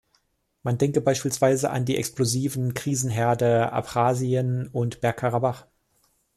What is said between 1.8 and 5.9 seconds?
die explosiven Krisenherde Abchasien und Berg-Karabach.